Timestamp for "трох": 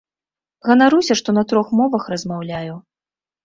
1.53-1.67